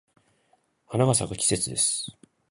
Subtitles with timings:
[0.87, 2.07] 花が咲く季節です。